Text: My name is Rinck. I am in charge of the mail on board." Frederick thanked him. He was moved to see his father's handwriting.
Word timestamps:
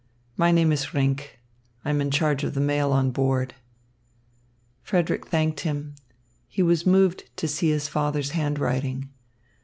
My 0.35 0.49
name 0.51 0.71
is 0.71 0.95
Rinck. 0.95 1.37
I 1.85 1.91
am 1.91 2.01
in 2.01 2.09
charge 2.09 2.43
of 2.43 2.55
the 2.55 2.59
mail 2.59 2.91
on 2.91 3.11
board." 3.11 3.53
Frederick 4.81 5.27
thanked 5.27 5.59
him. 5.59 5.93
He 6.47 6.63
was 6.63 6.87
moved 6.87 7.29
to 7.37 7.47
see 7.47 7.69
his 7.69 7.87
father's 7.87 8.31
handwriting. 8.31 9.09